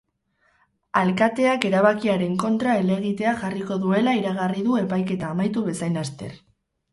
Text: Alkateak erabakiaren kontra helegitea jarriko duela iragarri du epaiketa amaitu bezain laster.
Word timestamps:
Alkateak 1.01 1.67
erabakiaren 1.69 2.33
kontra 2.43 2.77
helegitea 2.79 3.35
jarriko 3.43 3.77
duela 3.85 4.15
iragarri 4.23 4.65
du 4.71 4.81
epaiketa 4.81 5.31
amaitu 5.37 5.65
bezain 5.69 6.01
laster. 6.01 6.35